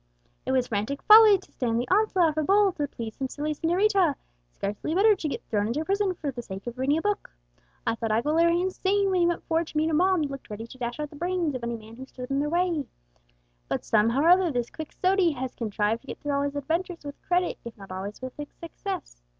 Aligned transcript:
It 0.47 0.51
was 0.51 0.65
frantic 0.65 0.99
folly 1.03 1.37
to 1.37 1.51
stand 1.51 1.79
the 1.79 1.87
onslaught 1.89 2.29
of 2.29 2.37
a 2.39 2.43
bull 2.43 2.71
to 2.71 2.87
please 2.87 3.13
some 3.15 3.27
silly 3.29 3.53
señorita; 3.53 4.15
scarcely 4.51 4.95
better 4.95 5.15
to 5.15 5.27
get 5.27 5.43
thrown 5.43 5.67
into 5.67 5.85
prison 5.85 6.15
for 6.15 6.31
the 6.31 6.41
sake 6.41 6.65
of 6.65 6.79
reading 6.79 6.97
a 6.97 7.03
book. 7.03 7.29
I 7.85 7.93
thought 7.93 8.09
Aguilera 8.09 8.59
insane 8.59 9.11
when 9.11 9.19
he 9.21 9.27
went 9.27 9.43
forward 9.43 9.67
to 9.67 9.77
meet 9.77 9.91
a 9.91 9.93
mob 9.93 10.21
that 10.21 10.31
looked 10.31 10.49
ready 10.49 10.65
to 10.65 10.77
dash 10.79 10.99
out 10.99 11.11
the 11.11 11.15
brains 11.15 11.53
of 11.53 11.63
any 11.63 11.75
man 11.77 11.97
who 11.97 12.05
stood 12.07 12.31
in 12.31 12.39
their 12.39 12.49
way; 12.49 12.87
but 13.67 13.85
somehow 13.85 14.21
or 14.23 14.29
other 14.29 14.51
this 14.51 14.71
Quixote 14.71 15.33
has 15.33 15.53
contrived 15.53 16.01
to 16.01 16.07
get 16.07 16.19
through 16.19 16.31
all 16.31 16.41
his 16.41 16.55
adventures 16.55 17.05
with 17.05 17.21
credit, 17.21 17.59
if 17.63 17.77
not 17.77 17.91
always 17.91 18.23
with 18.23 18.33
success. 18.59 19.21